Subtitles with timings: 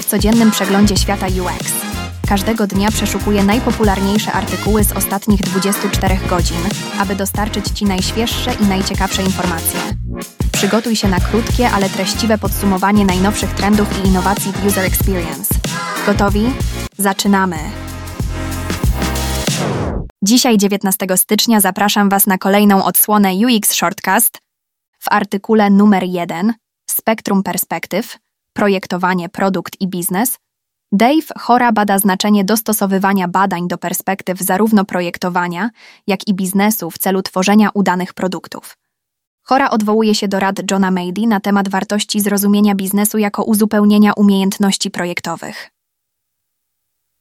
[0.00, 1.72] W codziennym przeglądzie świata UX.
[2.28, 6.56] Każdego dnia przeszukuję najpopularniejsze artykuły z ostatnich 24 godzin,
[6.98, 9.80] aby dostarczyć Ci najświeższe i najciekawsze informacje.
[10.52, 15.54] Przygotuj się na krótkie, ale treściwe podsumowanie najnowszych trendów i innowacji w User Experience.
[16.06, 16.52] Gotowi?
[16.98, 17.56] Zaczynamy!
[20.22, 24.38] Dzisiaj, 19 stycznia, zapraszam Was na kolejną odsłonę UX Shortcast
[24.98, 26.52] w artykule numer 1
[26.90, 28.18] Spektrum Perspektyw
[28.54, 30.38] projektowanie, produkt i biznes,
[30.92, 35.70] Dave Chora bada znaczenie dostosowywania badań do perspektyw zarówno projektowania,
[36.06, 38.76] jak i biznesu w celu tworzenia udanych produktów.
[39.42, 44.90] Chora odwołuje się do rad Johna Mady na temat wartości zrozumienia biznesu jako uzupełnienia umiejętności
[44.90, 45.70] projektowych.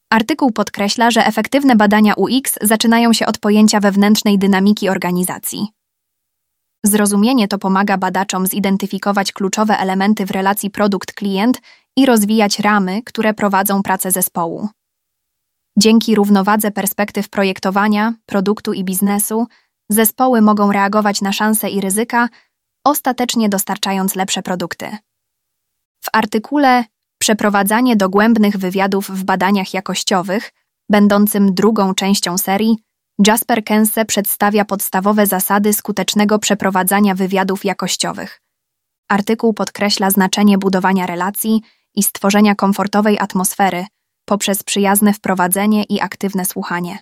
[0.09, 5.67] Artykuł podkreśla, że efektywne badania UX zaczynają się od pojęcia wewnętrznej dynamiki organizacji.
[6.83, 11.61] Zrozumienie to pomaga badaczom zidentyfikować kluczowe elementy w relacji produkt-klient
[11.95, 14.69] i rozwijać ramy, które prowadzą pracę zespołu.
[15.77, 19.47] Dzięki równowadze perspektyw projektowania, produktu i biznesu,
[19.89, 22.29] zespoły mogą reagować na szanse i ryzyka,
[22.85, 24.97] ostatecznie dostarczając lepsze produkty.
[26.01, 26.83] W artykule
[27.23, 30.51] Przeprowadzanie dogłębnych wywiadów w badaniach jakościowych,
[30.89, 32.75] będącym drugą częścią serii,
[33.27, 38.41] Jasper Kense przedstawia podstawowe zasady skutecznego przeprowadzania wywiadów jakościowych.
[39.09, 41.61] Artykuł podkreśla znaczenie budowania relacji
[41.95, 43.85] i stworzenia komfortowej atmosfery
[44.25, 46.99] poprzez przyjazne wprowadzenie i aktywne słuchanie.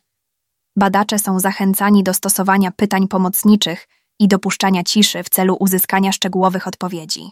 [0.77, 3.87] Badacze są zachęcani do stosowania pytań pomocniczych
[4.19, 7.31] i dopuszczania ciszy w celu uzyskania szczegółowych odpowiedzi.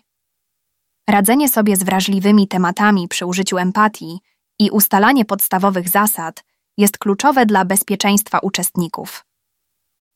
[1.10, 4.20] Radzenie sobie z wrażliwymi tematami przy użyciu empatii
[4.60, 6.44] i ustalanie podstawowych zasad
[6.80, 9.26] jest kluczowe dla bezpieczeństwa uczestników.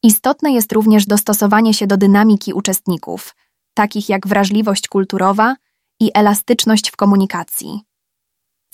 [0.04, 3.36] Istotne jest również dostosowanie się do dynamiki uczestników,
[3.74, 5.56] takich jak wrażliwość kulturowa
[6.00, 7.82] i elastyczność w komunikacji.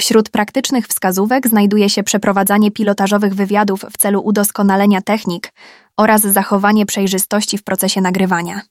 [0.02, 5.54] Wśród praktycznych wskazówek znajduje się przeprowadzanie pilotażowych wywiadów w celu udoskonalenia technik
[5.98, 8.62] oraz zachowanie przejrzystości w procesie nagrywania.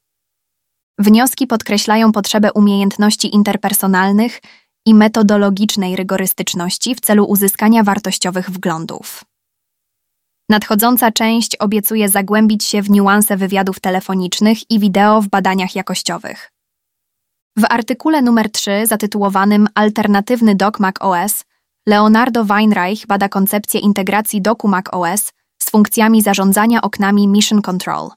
[0.99, 4.41] Wnioski podkreślają potrzebę umiejętności interpersonalnych
[4.89, 9.25] i metodologicznej rygorystyczności w celu uzyskania wartościowych wglądów.
[10.49, 16.51] Nadchodząca część obiecuje zagłębić się w niuanse wywiadów telefonicznych i wideo w badaniach jakościowych.
[17.57, 21.45] W artykule numer 3 zatytułowanym Alternatywny dok Mac OS
[21.87, 25.33] Leonardo Weinreich bada koncepcję integracji doku Mac OS
[25.63, 28.09] z funkcjami zarządzania oknami Mission Control.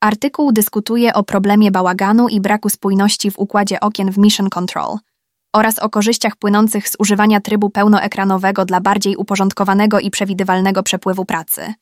[0.00, 4.96] Artykuł dyskutuje o problemie bałaganu i braku spójności w układzie okien w Mission Control–
[5.56, 11.74] oraz o korzyściach płynących z używania trybu pełnoekranowego dla bardziej uporządkowanego i przewidywalnego przepływu pracy.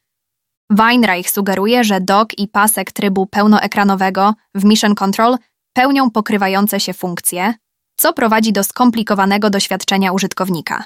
[0.71, 5.37] Weinreich sugeruje, że dock i pasek trybu pełnoekranowego w Mission Control
[5.73, 7.55] pełnią pokrywające się funkcje,
[7.97, 10.85] co prowadzi do skomplikowanego doświadczenia użytkownika.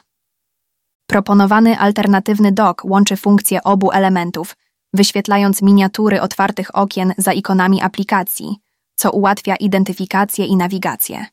[1.06, 4.56] Proponowany alternatywny dock łączy funkcje obu elementów,
[4.94, 8.56] wyświetlając miniatury otwartych okien za ikonami aplikacji,
[8.96, 11.26] co ułatwia identyfikację i nawigację.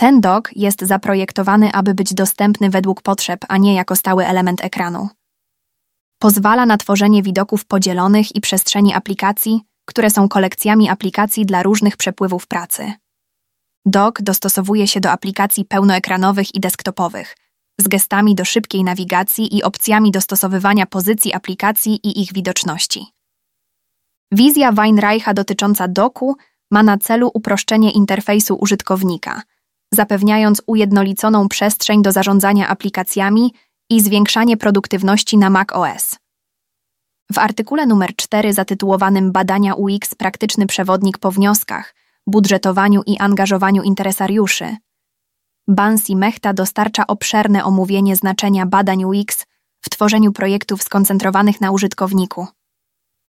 [0.00, 5.08] Ten dok jest zaprojektowany, aby być dostępny według potrzeb, a nie jako stały element ekranu.
[6.18, 12.46] Pozwala na tworzenie widoków podzielonych i przestrzeni aplikacji, które są kolekcjami aplikacji dla różnych przepływów
[12.46, 12.92] pracy.
[13.86, 17.36] Dok dostosowuje się do aplikacji pełnoekranowych i desktopowych,
[17.80, 23.06] z gestami do szybkiej nawigacji i opcjami dostosowywania pozycji aplikacji i ich widoczności.
[24.32, 26.36] Wizja Weinreicha dotycząca doku
[26.70, 29.42] ma na celu uproszczenie interfejsu użytkownika–
[29.94, 33.54] zapewniając ujednoliconą przestrzeń do zarządzania aplikacjami
[33.90, 36.18] i zwiększanie produktywności na macOS.
[37.32, 41.94] W artykule numer 4 zatytułowanym Badania UX praktyczny przewodnik po wnioskach,
[42.26, 44.76] budżetowaniu i angażowaniu interesariuszy,
[45.70, 49.46] Bansi Mechta dostarcza obszerne omówienie znaczenia badań UX
[49.80, 52.46] w tworzeniu projektów skoncentrowanych na użytkowniku.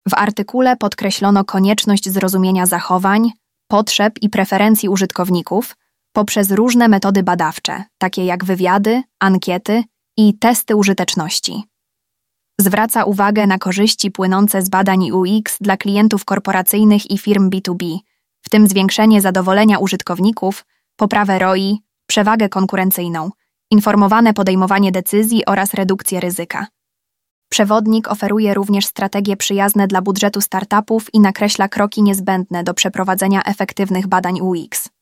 [0.08, 3.30] W artykule podkreślono konieczność zrozumienia zachowań,
[3.68, 5.76] potrzeb i preferencji użytkowników,
[6.14, 9.84] poprzez różne metody badawcze, takie jak wywiady, ankiety
[10.16, 11.64] i testy użyteczności.
[12.60, 17.98] Zwraca uwagę na korzyści płynące z badań UX dla klientów korporacyjnych i firm B2B,
[18.42, 20.64] w tym zwiększenie zadowolenia użytkowników,
[20.96, 23.30] poprawę ROI, przewagę konkurencyjną,
[23.70, 26.66] informowane podejmowanie decyzji oraz redukcję ryzyka.
[27.48, 34.06] Przewodnik oferuje również strategie przyjazne dla budżetu startupów i nakreśla kroki niezbędne do przeprowadzenia efektywnych
[34.06, 34.93] badań UX.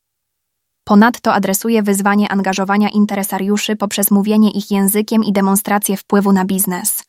[0.85, 7.05] Ponadto adresuje wyzwanie angażowania interesariuszy poprzez mówienie ich językiem i demonstrację wpływu na biznes.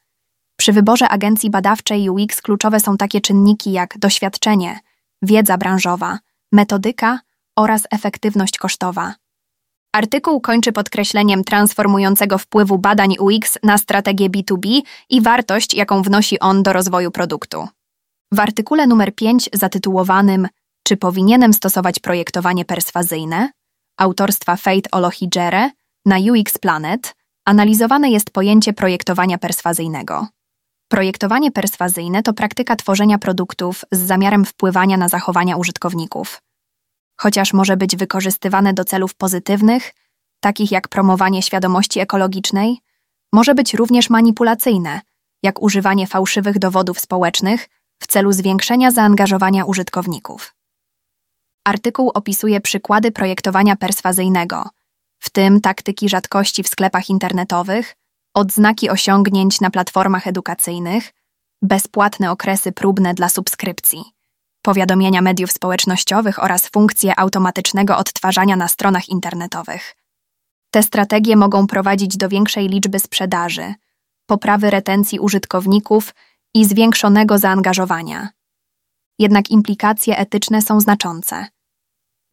[0.57, 4.79] Przy wyborze agencji badawczej UX kluczowe są takie czynniki jak doświadczenie,
[5.21, 6.19] wiedza branżowa,
[6.51, 7.19] metodyka
[7.55, 9.13] oraz efektywność kosztowa.
[9.95, 16.63] Artykuł kończy podkreśleniem transformującego wpływu badań UX na strategię B2B i wartość, jaką wnosi on
[16.63, 17.67] do rozwoju produktu.
[18.31, 20.47] W artykule numer 5 zatytułowanym
[20.87, 23.49] Czy powinienem stosować projektowanie perswazyjne?
[23.97, 25.69] Autorstwa Fate Olohijere
[26.05, 30.27] na UX Planet analizowane jest pojęcie projektowania perswazyjnego.
[30.87, 36.41] Projektowanie perswazyjne to praktyka tworzenia produktów z zamiarem wpływania na zachowania użytkowników.
[37.19, 39.93] Chociaż może być wykorzystywane do celów pozytywnych,
[40.39, 42.77] takich jak promowanie świadomości ekologicznej,
[43.33, 45.01] może być również manipulacyjne,
[45.43, 47.69] jak używanie fałszywych dowodów społecznych
[47.99, 50.55] w celu zwiększenia zaangażowania użytkowników.
[51.63, 54.69] Artykuł opisuje przykłady projektowania perswazyjnego,
[55.19, 57.95] w tym taktyki rzadkości w sklepach internetowych,
[58.33, 61.13] odznaki osiągnięć na platformach edukacyjnych,
[61.61, 64.03] bezpłatne okresy próbne dla subskrypcji,
[64.61, 69.95] powiadomienia mediów społecznościowych oraz funkcje automatycznego odtwarzania na stronach internetowych.
[70.71, 73.73] Te strategie mogą prowadzić do większej liczby sprzedaży,
[74.25, 76.13] poprawy retencji użytkowników
[76.53, 78.29] i zwiększonego zaangażowania.
[79.19, 81.45] Jednak implikacje etyczne są znaczące.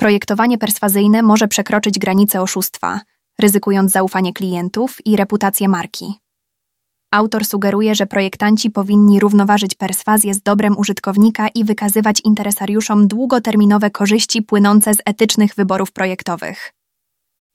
[0.01, 3.01] Projektowanie perswazyjne może przekroczyć granice oszustwa,
[3.41, 6.15] ryzykując zaufanie klientów i reputację marki.
[7.13, 14.43] Autor sugeruje, że projektanci powinni równoważyć perswazję z dobrem użytkownika i wykazywać interesariuszom długoterminowe korzyści
[14.43, 16.73] płynące z etycznych wyborów projektowych.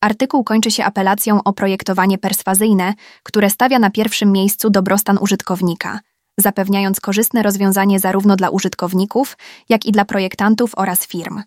[0.01, 2.94] Artykuł kończy się apelacją o projektowanie perswazyjne,
[3.24, 6.00] które stawia na pierwszym miejscu dobrostan użytkownika,
[6.39, 9.38] zapewniając korzystne rozwiązanie zarówno dla użytkowników,
[9.69, 11.42] jak i dla projektantów oraz firm.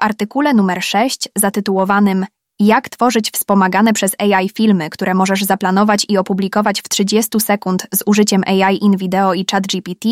[0.00, 2.26] Artykule numer 6 zatytułowanym
[2.58, 8.02] Jak tworzyć wspomagane przez AI filmy, które możesz zaplanować i opublikować w 30 sekund z
[8.06, 10.08] użyciem AI in Video i ChatGPT,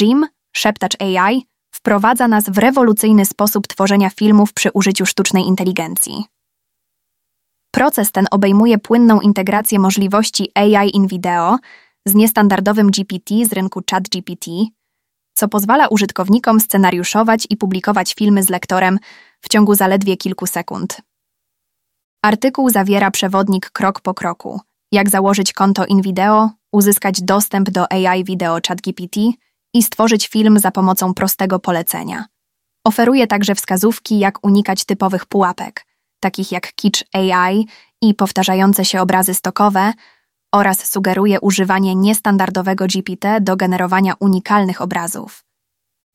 [0.00, 0.26] Jim,
[0.56, 1.42] szeptacz AI,
[1.74, 6.24] wprowadza nas w rewolucyjny sposób tworzenia filmów przy użyciu sztucznej inteligencji.
[7.70, 11.58] Proces ten obejmuje płynną integrację możliwości AI in Video
[12.06, 14.46] z niestandardowym GPT z rynku ChatGPT,
[15.38, 18.98] co pozwala użytkownikom scenariuszować i publikować filmy z lektorem
[19.40, 21.02] w ciągu zaledwie kilku sekund.
[22.22, 24.60] Artykuł zawiera przewodnik krok po kroku,
[24.92, 29.16] jak założyć konto InVideo, uzyskać dostęp do AI Video ChatGPT
[29.74, 32.24] i stworzyć film za pomocą prostego polecenia.
[32.84, 35.86] Oferuje także wskazówki, jak unikać typowych pułapek,
[36.20, 37.66] takich jak Kitsch AI
[38.02, 39.92] i powtarzające się obrazy stokowe,
[40.54, 45.44] oraz sugeruje używanie niestandardowego GPT do generowania unikalnych obrazów.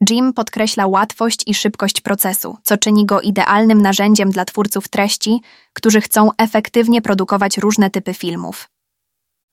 [0.09, 5.41] Jim podkreśla łatwość i szybkość procesu, co czyni go idealnym narzędziem dla twórców treści,
[5.73, 8.69] którzy chcą efektywnie produkować różne typy filmów.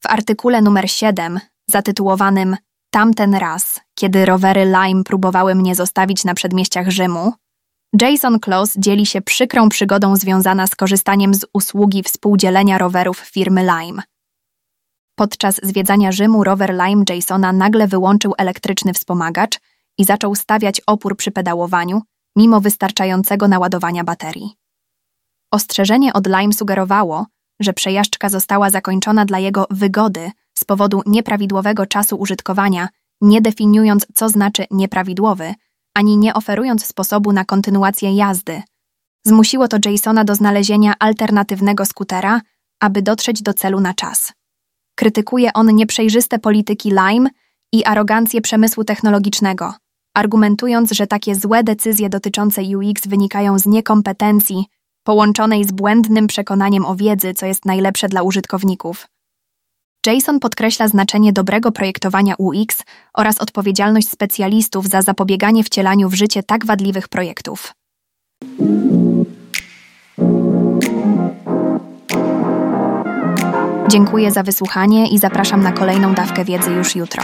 [0.03, 1.41] W artykule numer 7,
[1.71, 2.56] zatytułowanym
[2.91, 7.32] Tamten raz, kiedy rowery Lime próbowały mnie zostawić na przedmieściach Rzymu,
[8.00, 14.03] Jason Kloss dzieli się przykrą przygodą związana z korzystaniem z usługi współdzielenia rowerów firmy Lime.
[15.20, 19.58] Podczas zwiedzania Rzymu rower Lime Jasona nagle wyłączył elektryczny wspomagacz
[19.99, 22.02] i zaczął stawiać opór przy pedałowaniu,
[22.37, 24.56] mimo wystarczającego naładowania baterii.
[25.50, 27.26] Ostrzeżenie od Lime sugerowało,
[27.61, 32.88] że przejażdżka została zakończona dla jego wygody z powodu nieprawidłowego czasu użytkowania,
[33.20, 35.55] nie definiując, co znaczy nieprawidłowy,
[35.94, 38.62] ani nie oferując sposobu na kontynuację jazdy.
[39.26, 42.41] Zmusiło to Jasona do znalezienia alternatywnego skutera,
[42.81, 44.40] aby dotrzeć do celu na czas.
[45.01, 47.31] Krytykuje on nieprzejrzyste polityki Lime
[47.73, 49.75] i arogancję przemysłu technologicznego,
[50.15, 54.65] argumentując, że takie złe decyzje dotyczące UX wynikają z niekompetencji
[55.05, 59.07] połączonej z błędnym przekonaniem o wiedzy, co jest najlepsze dla użytkowników.
[60.07, 62.83] Jason podkreśla znaczenie dobrego projektowania UX
[63.15, 67.73] oraz odpowiedzialność specjalistów za zapobieganie wcielaniu w życie tak wadliwych projektów.
[73.91, 77.23] Dziękuję za wysłuchanie i zapraszam na kolejną dawkę wiedzy już jutro.